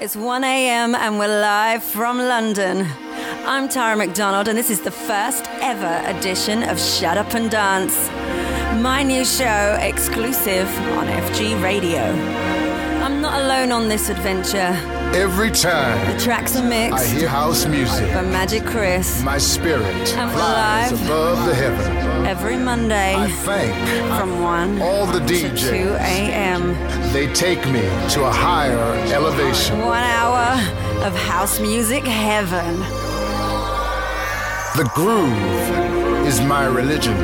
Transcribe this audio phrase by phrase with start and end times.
[0.00, 0.94] It's 1 a.m.
[0.94, 2.86] and we're live from London.
[3.44, 8.08] I'm Tara McDonald, and this is the first ever edition of Shut Up and Dance,
[8.80, 12.02] my new show exclusive on FG Radio.
[13.02, 14.97] I'm not alone on this adventure.
[15.14, 19.82] Every time The tracks are mixed I hear house music, by Magic Chris my spirit
[19.84, 21.02] we're flies live.
[21.04, 22.26] above the heaven.
[22.26, 23.74] every Monday I thank
[24.18, 26.74] from 1 all the to 2 a.m.
[27.12, 27.80] They take me
[28.10, 28.78] to a higher
[29.12, 29.78] elevation.
[29.80, 30.52] One hour
[31.04, 32.78] of house music heaven.
[34.76, 37.16] The groove is my religion.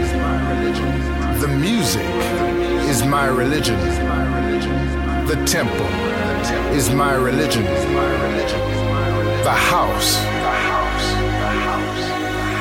[1.39, 2.09] The music
[2.89, 3.79] is my religion.
[5.27, 6.14] The temple
[6.75, 7.63] is my religion.
[9.45, 10.17] The house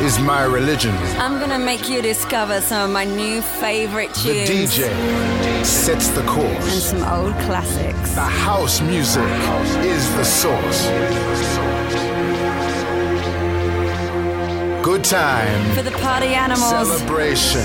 [0.03, 0.93] is my religion.
[1.17, 4.47] I'm gonna make you discover some of my new favorite tunes.
[4.47, 6.73] The DJ sets the course.
[6.73, 8.13] and some old classics.
[8.13, 9.23] The house music
[9.95, 10.87] is the source.
[14.83, 15.75] Good time.
[15.75, 17.61] For the party animals, Celebration.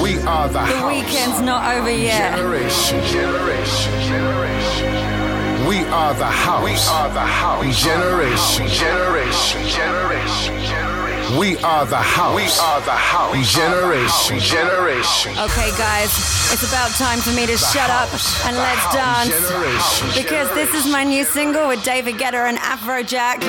[0.00, 0.92] We are the, the house.
[0.94, 2.36] weekend's not over yet.
[2.36, 3.04] Generation.
[3.04, 3.92] Generation.
[4.02, 4.45] Generation.
[5.68, 6.64] We are the house.
[6.64, 7.82] We are the house.
[7.82, 8.68] Generation.
[8.68, 9.66] Generation.
[9.68, 11.38] Generation.
[11.38, 12.36] We are the house.
[12.36, 13.52] We are the house.
[13.52, 14.38] Generation.
[14.38, 15.32] Generation.
[15.32, 16.12] Okay, guys,
[16.52, 18.08] it's about time for me to shut up
[18.46, 18.94] and The let's house.
[18.94, 19.48] dance.
[19.48, 20.08] Generation.
[20.22, 23.40] Because this is my new single with David Guetta and Afrojack.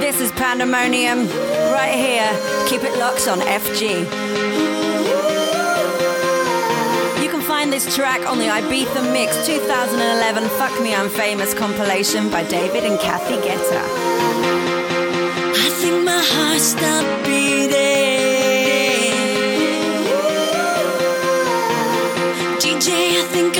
[0.00, 1.28] This is Pandemonium,
[1.76, 2.32] right here.
[2.66, 4.67] Keep it locked on FG.
[7.68, 12.82] Find this track on the Ibiza Mix 2011 Fuck Me I'm Famous compilation by David
[12.84, 13.82] and Cathy Guetta.
[15.54, 17.68] I think my heart stopped beating.
[22.56, 23.57] DJ, I think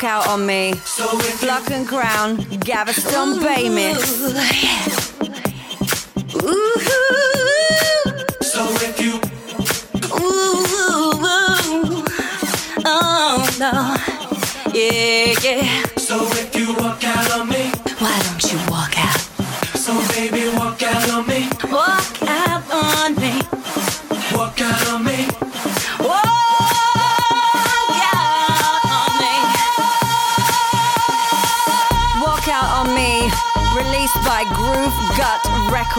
[0.00, 0.72] Walk Out on Me.
[0.76, 1.04] So
[1.40, 4.00] Block and Crown, Gaveston Bay Mix.
[8.40, 9.20] So if you
[10.18, 10.64] Ooh,
[12.86, 13.96] oh no,
[14.72, 15.89] yeah, yeah.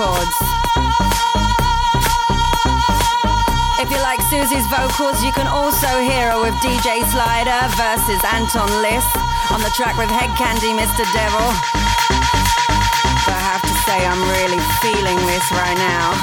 [0.02, 0.38] Records.
[3.78, 8.70] If you like Susie's vocals, you can also hear her with DJ Slider versus Anton
[8.82, 9.06] Liss
[9.54, 11.06] on the track with Head Candy Mr.
[11.14, 11.46] Devil.
[13.30, 16.18] But I have to say, I'm really feeling this right now.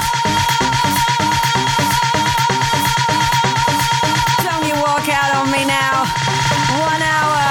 [4.43, 6.03] Don't you walk out on me now.
[6.83, 7.43] One hour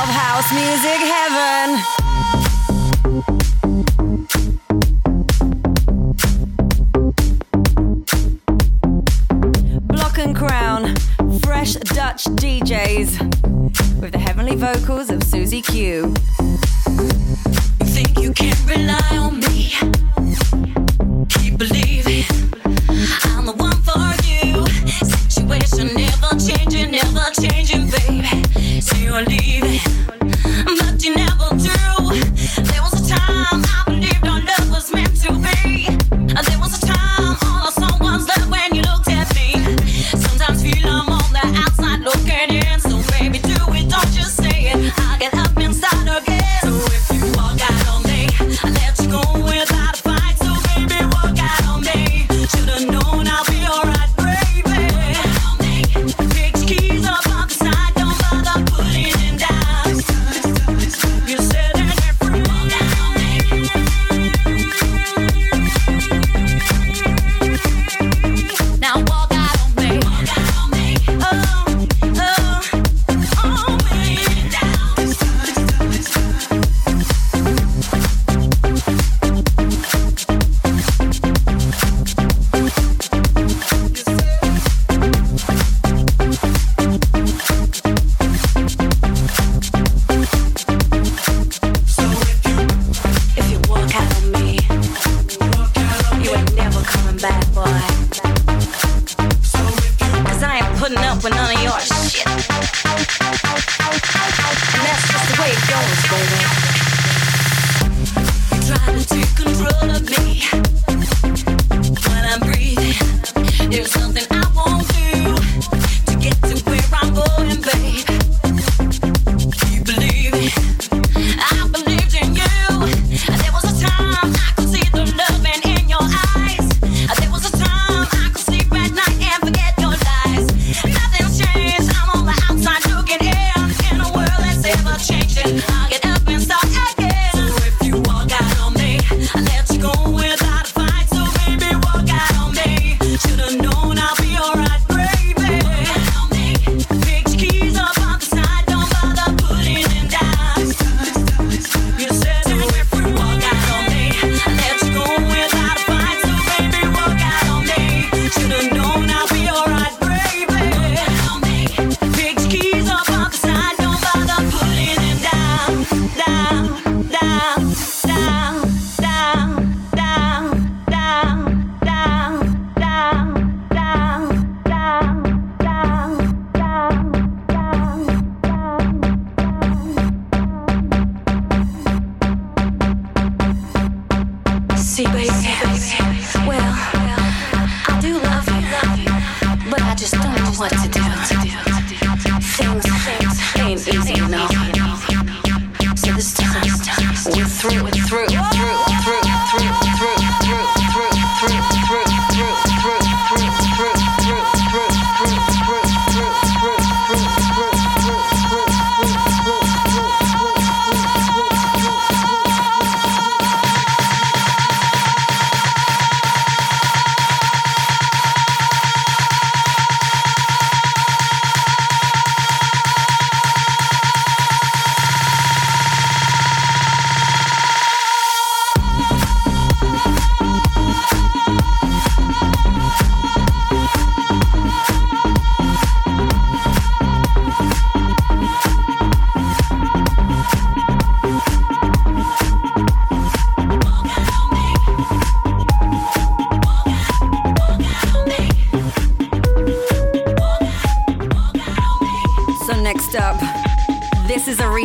[0.00, 1.73] of house music heaven.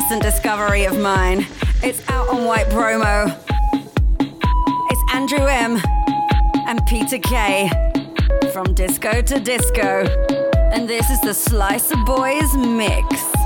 [0.10, 1.46] recent discovery of mine.
[1.84, 3.28] It's out on White Bromo.
[4.90, 5.80] It's Andrew M.
[6.68, 7.70] and Peter K.
[8.52, 10.08] From disco to disco.
[10.74, 13.39] And this is the Slicer Boys mix.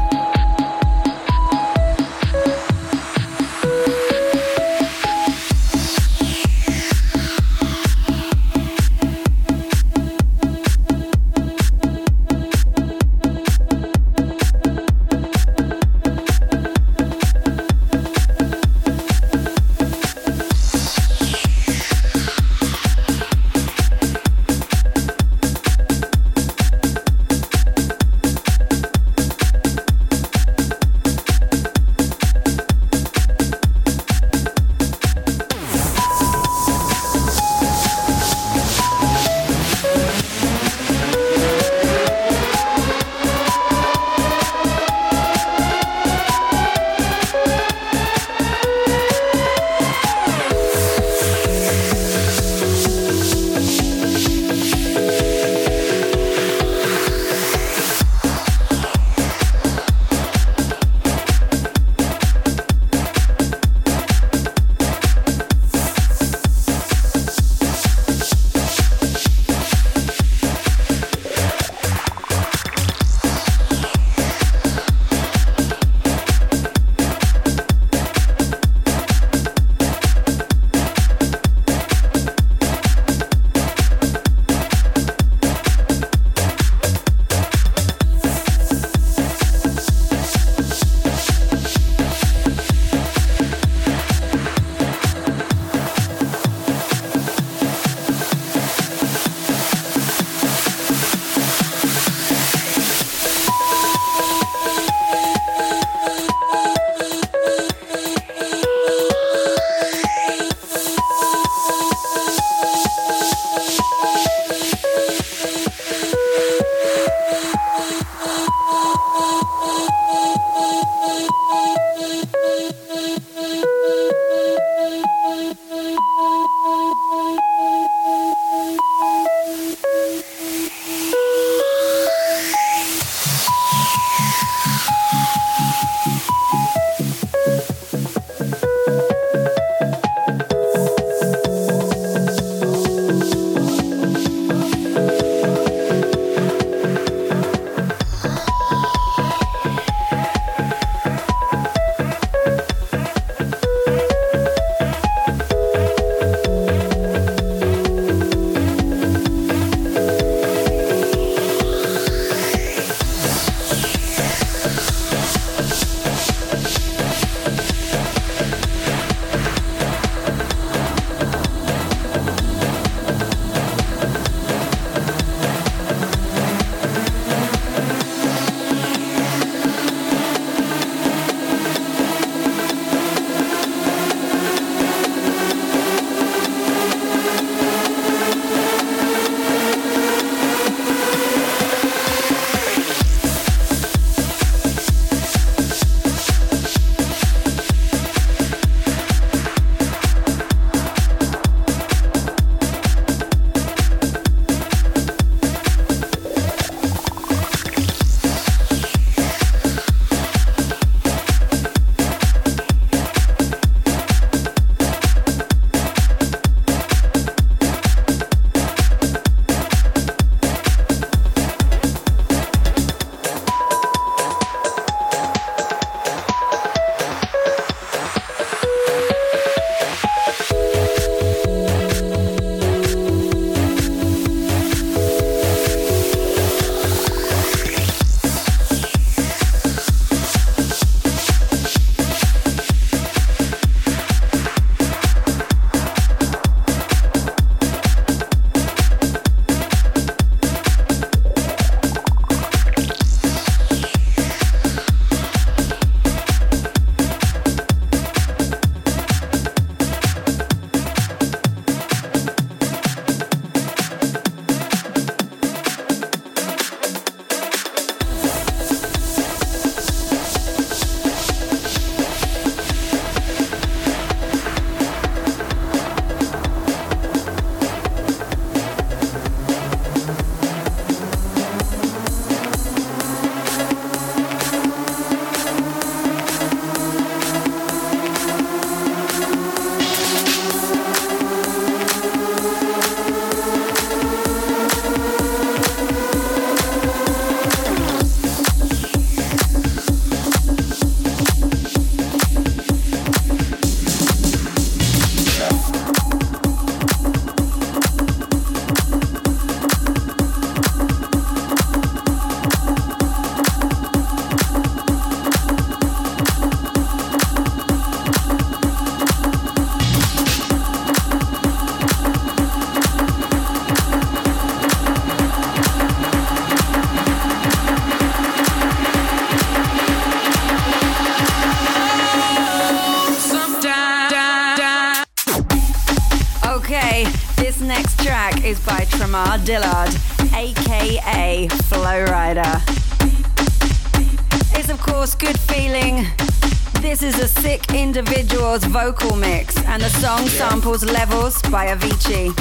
[347.95, 352.33] individual's vocal mix, and the song samples Levels by Avicii.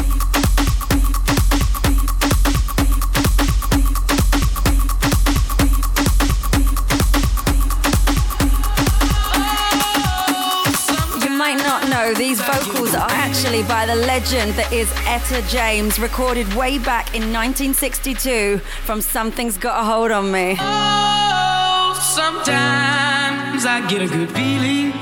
[12.17, 17.33] these vocals are actually by the legend that is Etta James, recorded way back in
[17.33, 20.57] 1962 from Something's Got a Hold on Me.
[20.59, 25.02] Oh, sometimes I get a good feeling.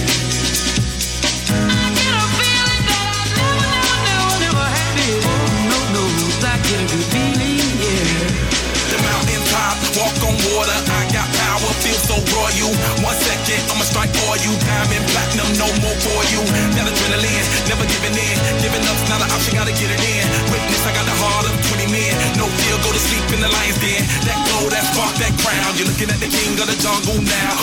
[16.01, 16.41] for you.
[16.73, 18.37] That adrenaline, never giving in.
[18.61, 20.25] Giving up's not an option, gotta get it in.
[20.49, 22.13] Witness, I got the heart of 20 men.
[22.37, 24.01] No fear, go to sleep in the lion's den.
[24.25, 25.77] That glow, that spark, that crown.
[25.77, 27.60] You're looking at the king of the jungle now.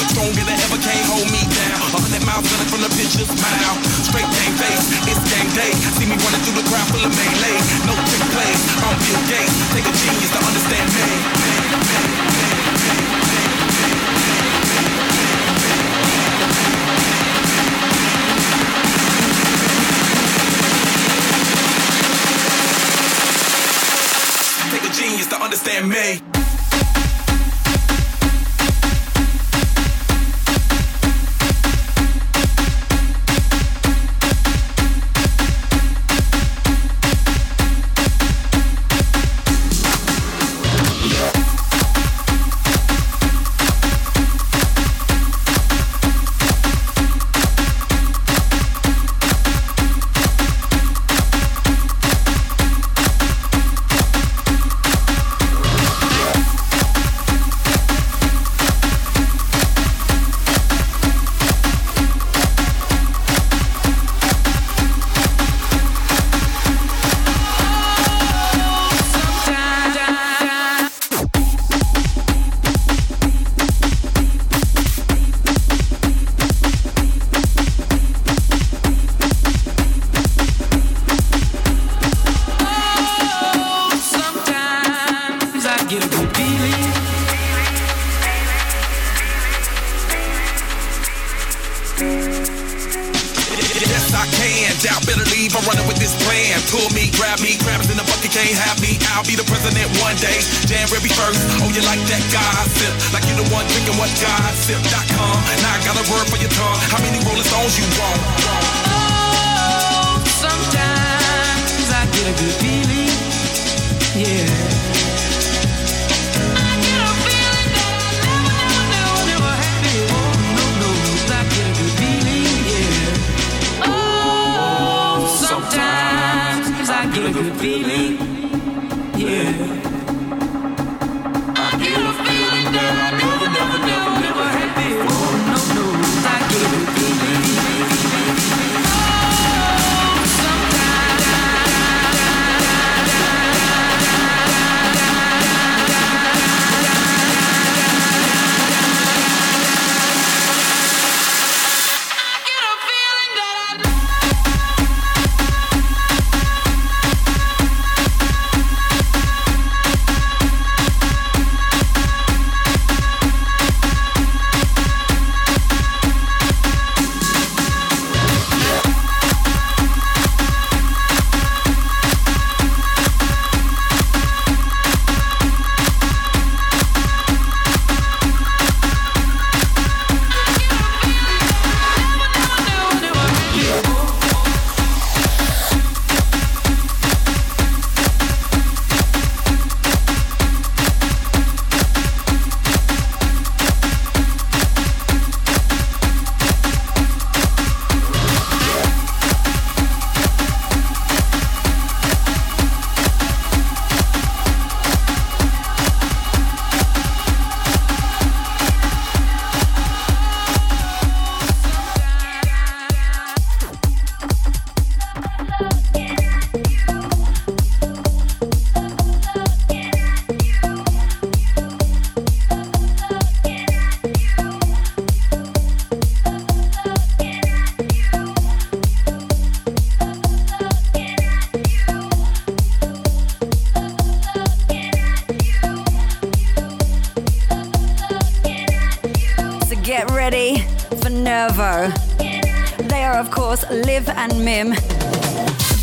[243.19, 244.71] of course, Liv and Mim,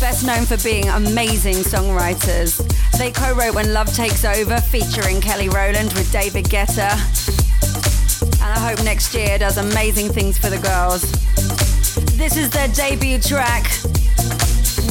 [0.00, 2.56] best known for being amazing songwriters.
[2.96, 6.92] They co wrote When Love Takes Over, featuring Kelly Rowland with David Guetta.
[8.40, 11.02] And I hope next year does amazing things for the girls.
[12.16, 13.70] This is their debut track,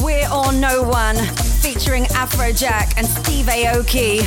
[0.00, 4.20] We're All No One, featuring Afrojack and Steve Aoki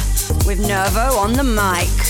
[0.45, 2.09] with Nervo on the mic.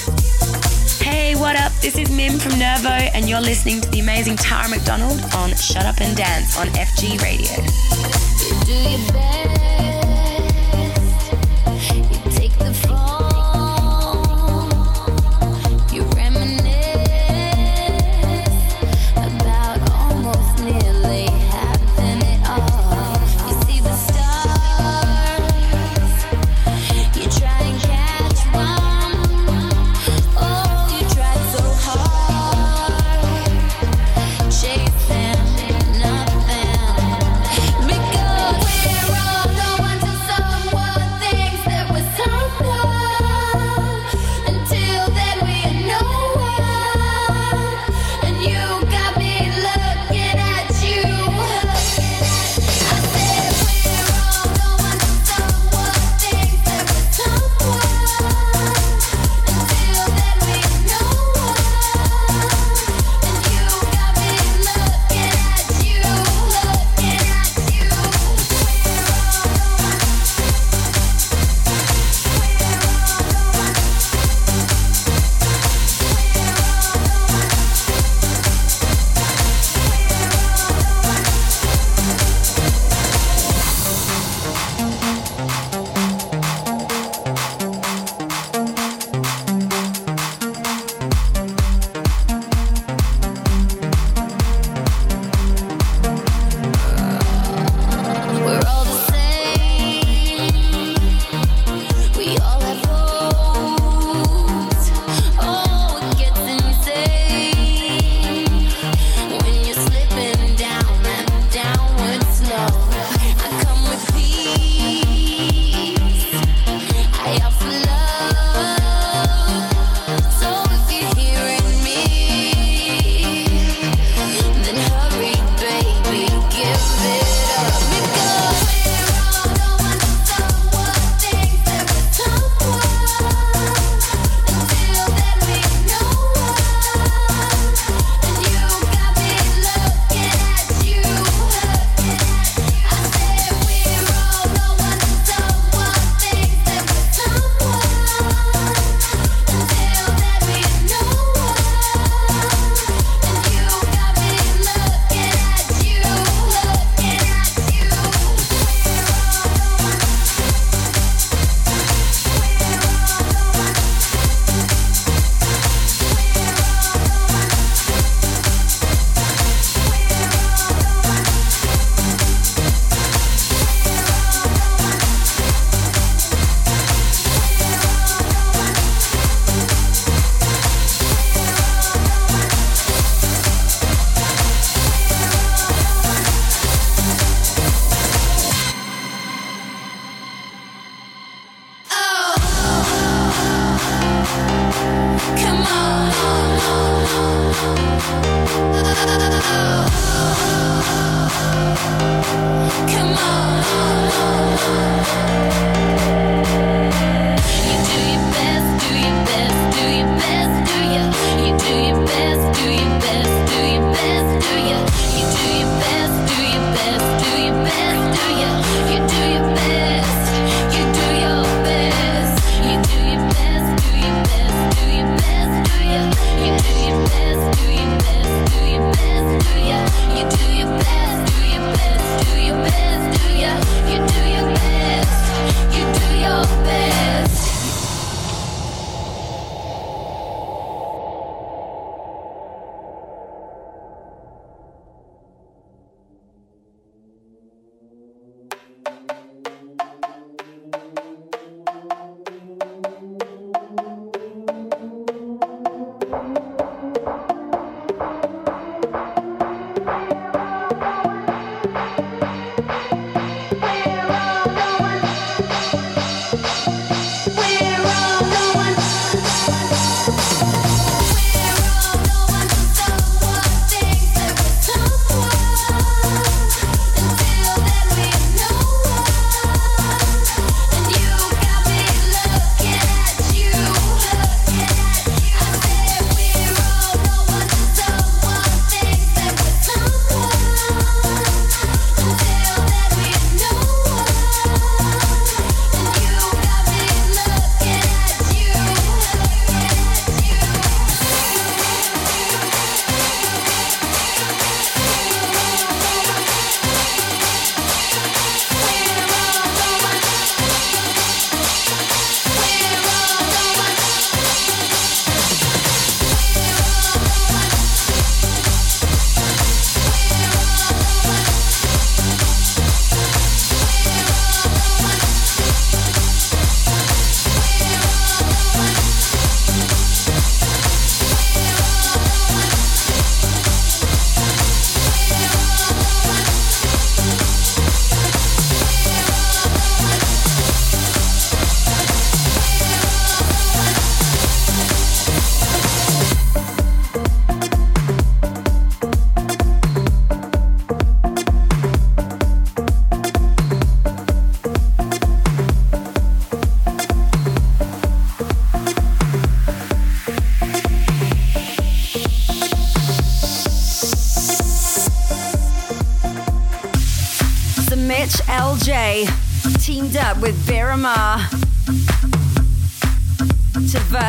[1.09, 1.71] Hey, what up?
[1.81, 5.83] This is Mim from Nervo, and you're listening to the amazing Tara McDonald on Shut
[5.83, 7.49] Up and Dance on FG Radio.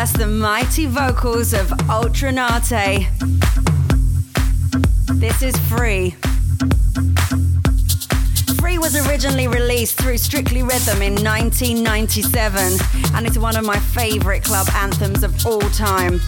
[0.01, 3.07] rehearse the mighty vocals of Ultra Naté.
[5.21, 6.13] This is Free.
[8.61, 12.79] Free was originally released through Strictly Rhythm in 1997,
[13.15, 16.19] and it's one of my favorite club anthems of all time.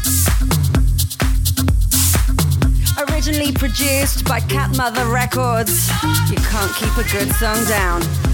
[3.09, 5.89] Originally produced by Cat Mother Records,
[6.29, 8.32] you can't keep a good song down.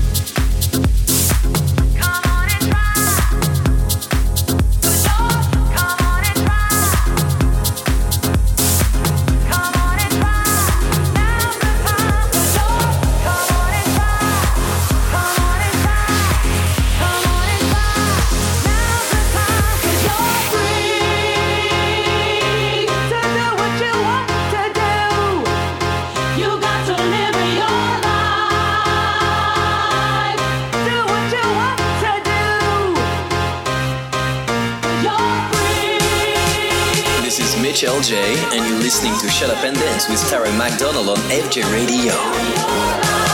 [39.38, 43.28] Shut Up and Dance with Tara McDonald on FG Radio.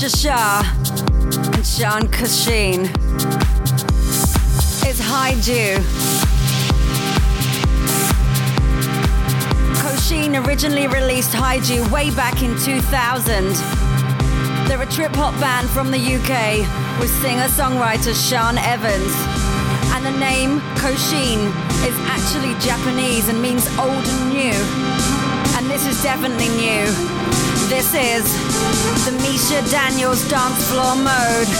[0.00, 0.62] Roger Shah
[1.56, 2.84] and Sean Koshin.
[4.86, 5.82] It's High Dew.
[10.46, 11.58] Originally released High
[11.90, 13.54] way back in 2000.
[14.68, 16.62] They're a trip hop band from the UK
[17.00, 19.12] with singer songwriter Sean Evans.
[19.94, 21.50] And the name Koshin
[21.82, 24.58] is actually Japanese and means old and new.
[25.58, 26.86] And this is definitely new.
[27.66, 28.47] This is
[29.04, 31.50] the Mischa Daniels dance floor mode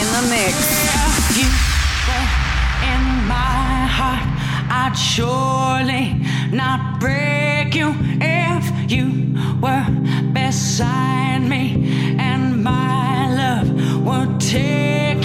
[0.00, 0.56] in the mix.
[1.36, 1.48] you
[2.92, 4.24] in my heart,
[4.70, 6.14] I'd surely
[6.52, 9.06] not break you if you
[9.60, 9.86] were
[10.32, 13.68] beside me, and my love
[14.06, 15.17] would take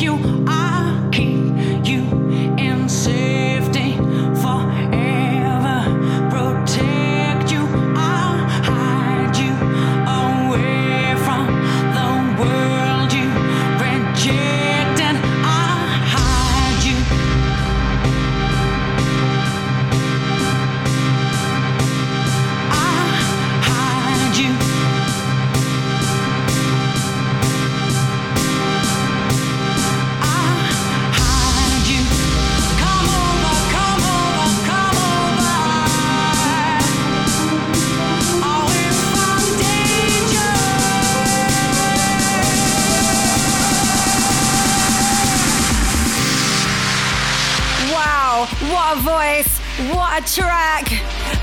[50.16, 50.92] a track!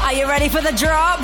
[0.01, 1.21] Are you ready for the drop?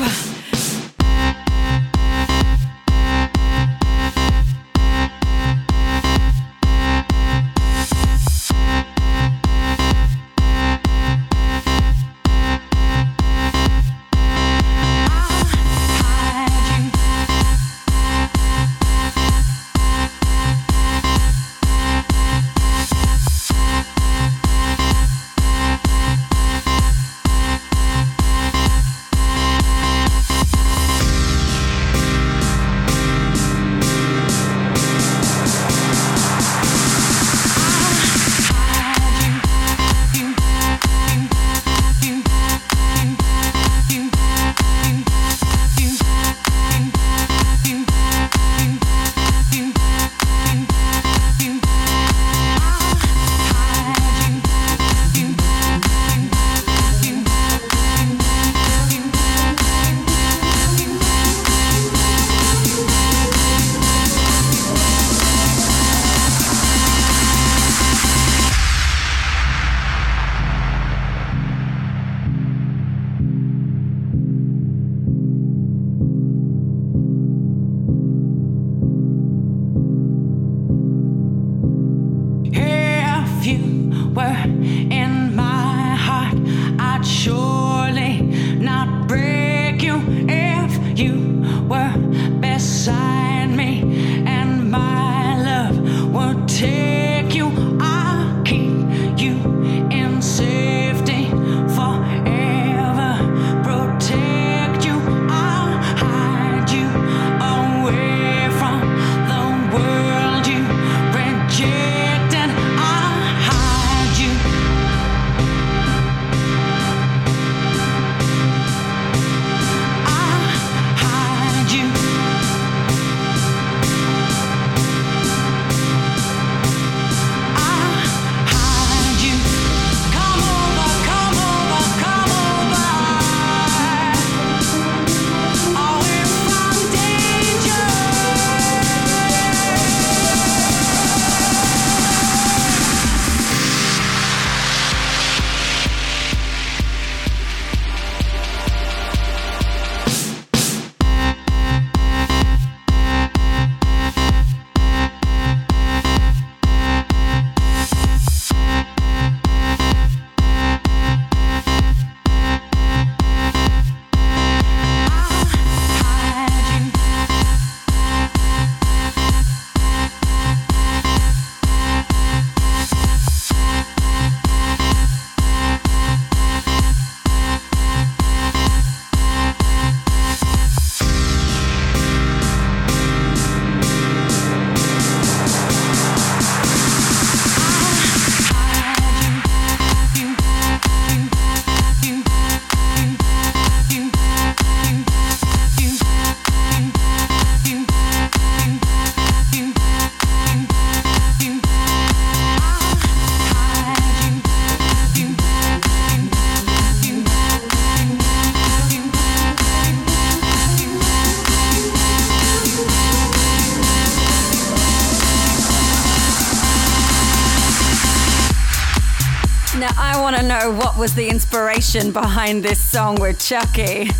[221.06, 224.10] Was the inspiration behind this song with Chuckie.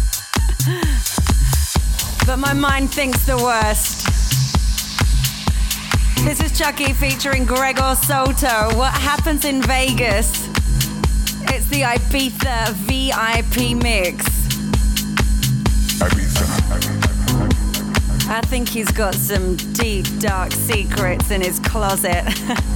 [2.25, 4.07] but my mind thinks the worst.
[6.25, 8.71] This is Chuckie featuring Gregor Salto.
[8.79, 10.47] What happens in Vegas?
[11.51, 14.25] It's the Ibiza VIP mix.
[15.99, 16.47] Ibiza.
[18.31, 22.23] I think he's got some deep, dark secrets in his closet.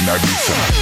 [0.00, 0.73] in Ibiza.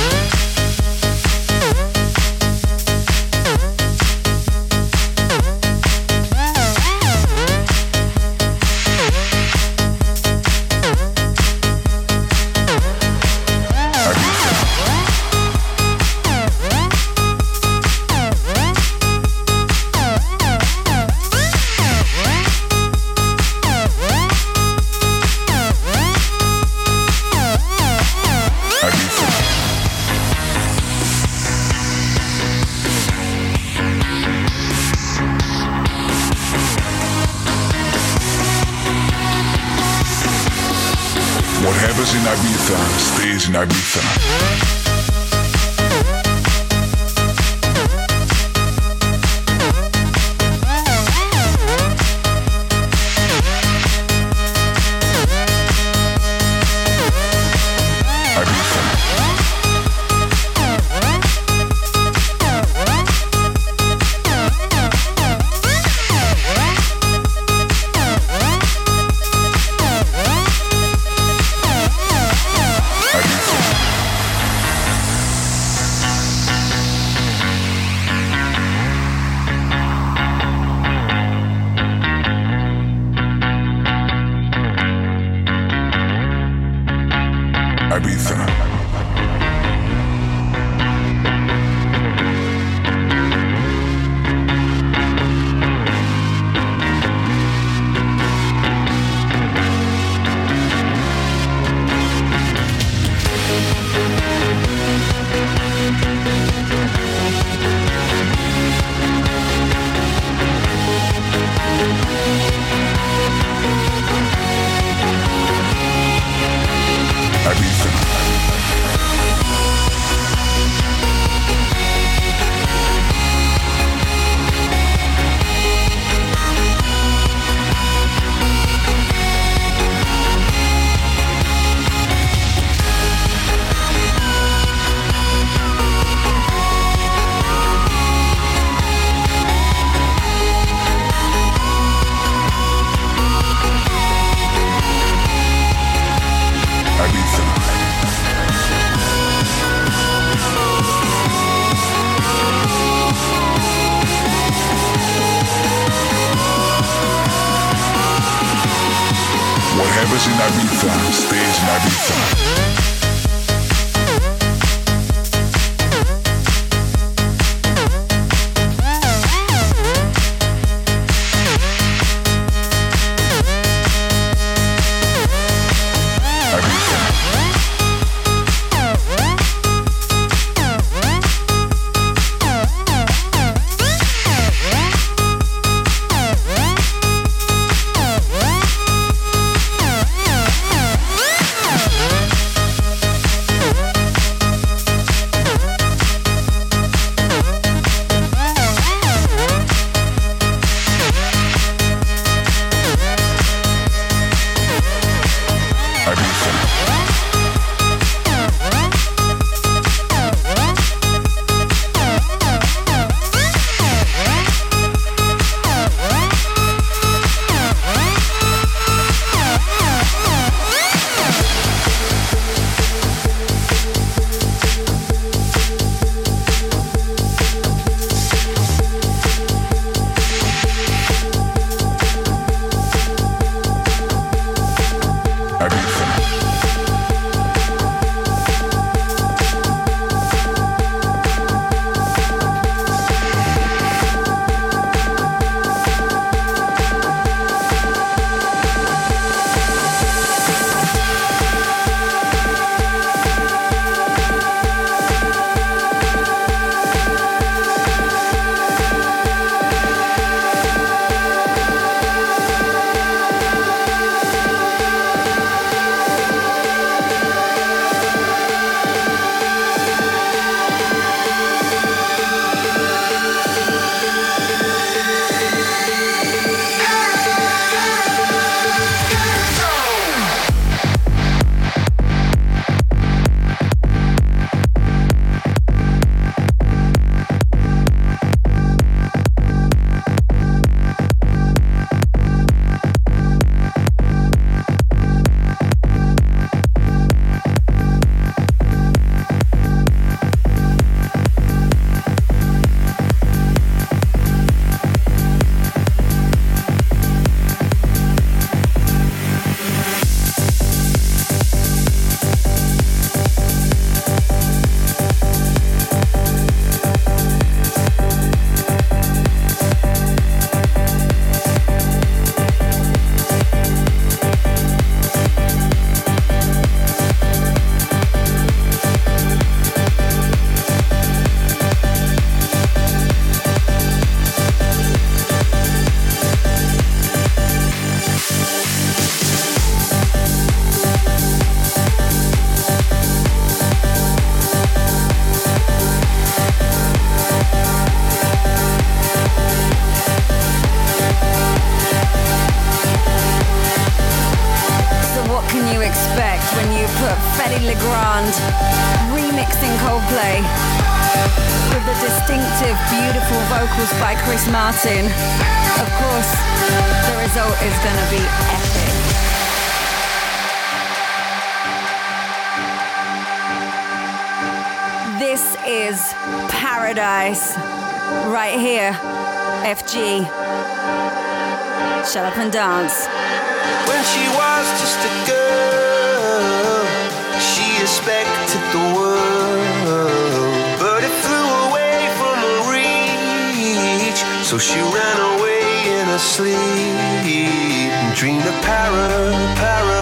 [396.62, 400.00] sleep dream of para, para,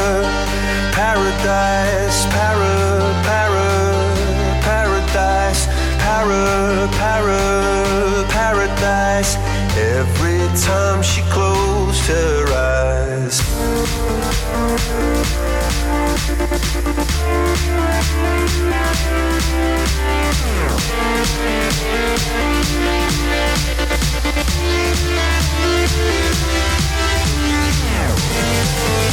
[0.92, 2.74] paradise, para,
[3.26, 3.68] para,
[4.66, 5.66] paradise,
[6.04, 7.40] para, para,
[8.28, 9.32] paradise.
[9.76, 13.40] Every time she closed her eyes.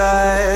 [0.00, 0.49] die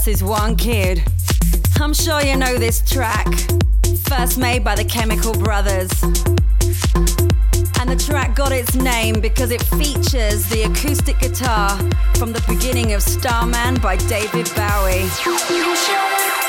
[0.00, 1.02] Fitch versus One Kid.
[1.80, 3.26] I'm sure you know this track,
[4.04, 5.90] first made by the Chemical Brothers.
[7.80, 11.76] And the track got its name because it features the acoustic guitar
[12.16, 16.39] from the beginning of Starman by David Bowie.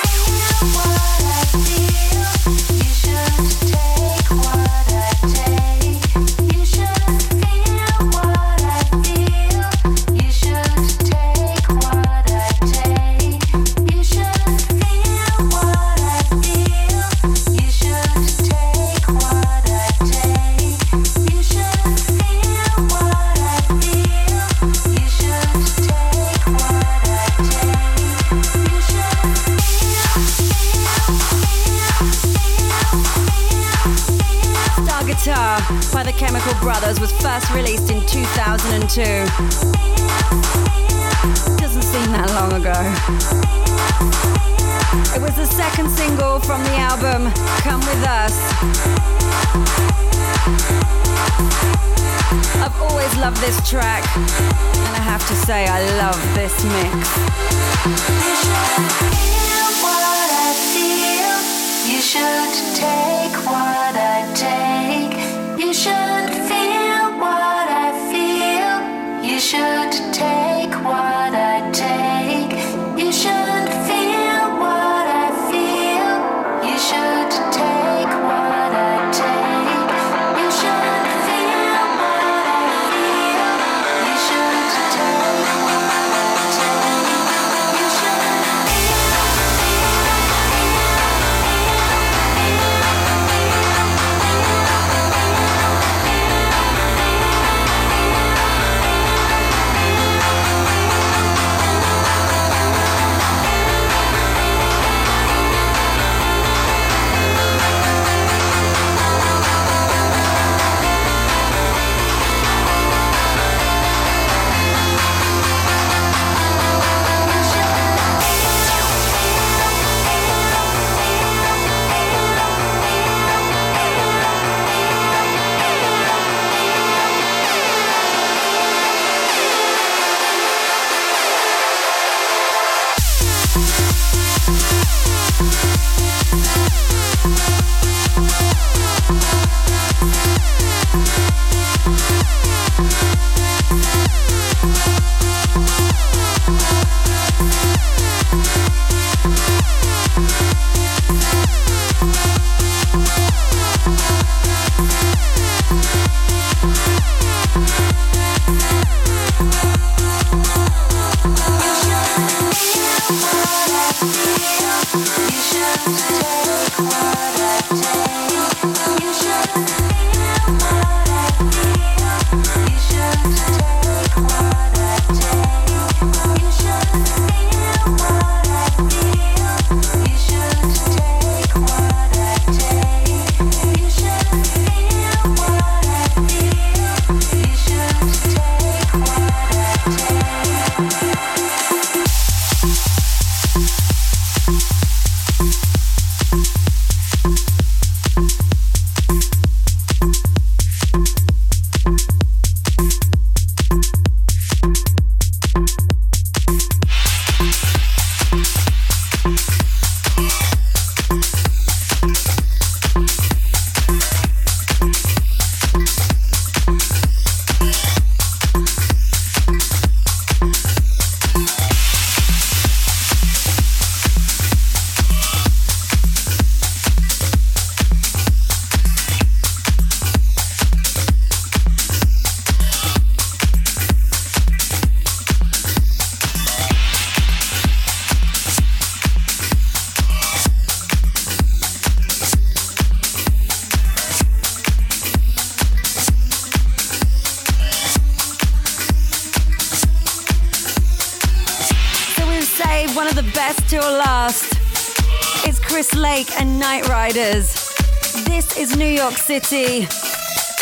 [257.11, 259.81] This is New York City,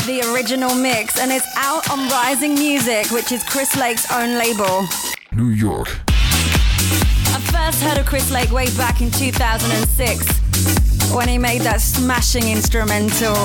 [0.07, 4.87] the original mix, and it's out on Rising Music, which is Chris Lake's own label.
[5.31, 5.99] New York.
[6.07, 12.49] I first heard of Chris Lake way back in 2006 when he made that smashing
[12.49, 13.35] instrumental,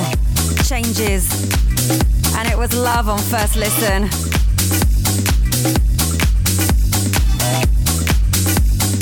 [0.65, 1.29] Changes.
[2.37, 4.05] And it was love on first listen.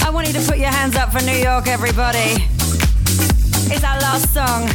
[0.04, 2.51] I want you to put your hands up for New York, everybody.
[3.74, 4.68] It's our last song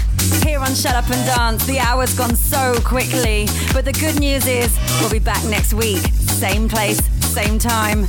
[0.44, 1.64] here on Shut Up and Dance.
[1.68, 6.00] The hour's gone so quickly, but the good news is we'll be back next week.
[6.00, 8.08] Same place, same time.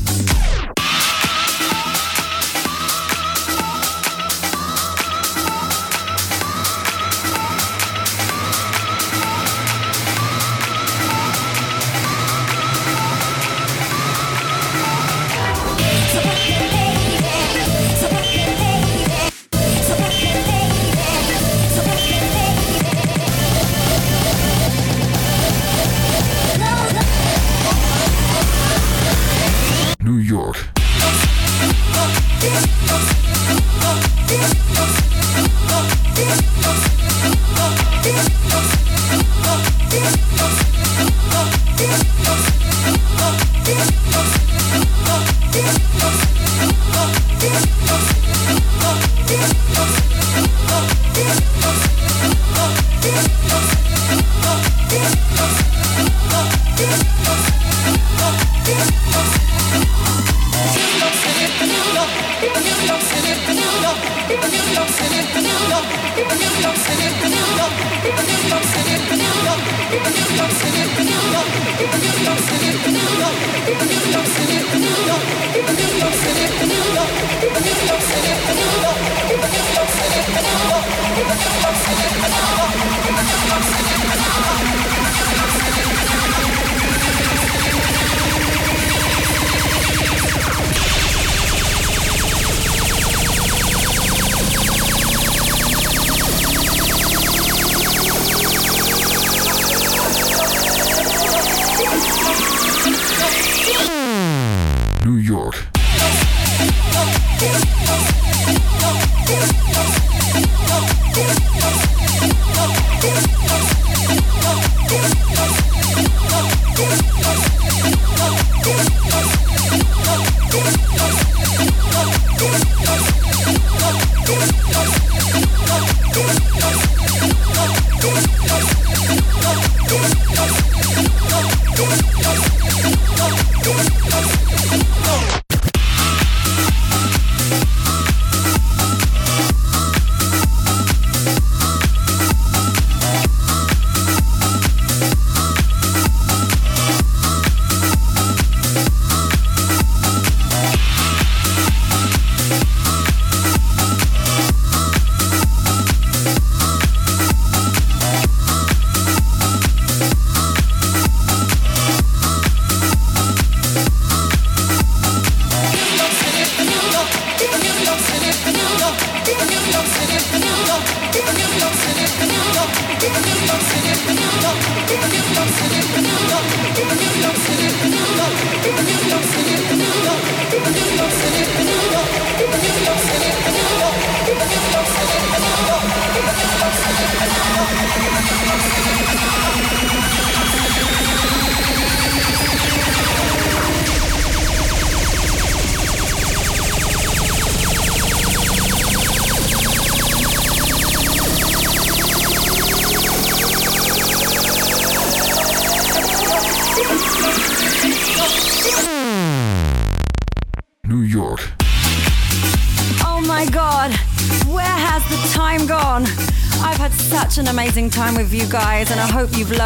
[46.08, 46.68] New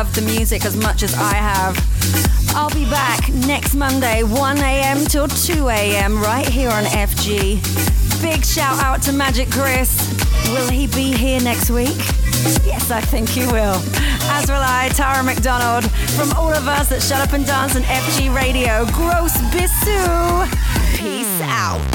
[0.09, 1.77] the music as much as I have.
[2.55, 5.05] I'll be back next Monday, 1 a.m.
[5.05, 8.21] till 2 a.m., right here on FG.
[8.23, 9.91] Big shout out to Magic Chris.
[10.49, 11.97] Will he be here next week?
[12.65, 13.81] Yes, I think he will.
[14.31, 15.91] As will I, Tara McDonald.
[16.17, 20.49] From all of us at Shut Up and Dance and FG Radio, Gross Bissou.
[20.97, 21.92] Peace out.